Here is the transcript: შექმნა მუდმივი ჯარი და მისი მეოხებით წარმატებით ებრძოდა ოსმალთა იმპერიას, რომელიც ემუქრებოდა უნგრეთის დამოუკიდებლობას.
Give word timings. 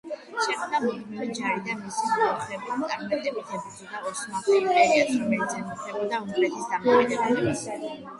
შექმნა 0.43 0.77
მუდმივი 0.83 1.33
ჯარი 1.39 1.59
და 1.65 1.73
მისი 1.81 2.07
მეოხებით 2.15 2.63
წარმატებით 2.69 3.43
ებრძოდა 3.57 4.01
ოსმალთა 4.13 4.55
იმპერიას, 4.63 5.13
რომელიც 5.19 5.53
ემუქრებოდა 5.59 6.23
უნგრეთის 6.25 6.67
დამოუკიდებლობას. 6.73 7.63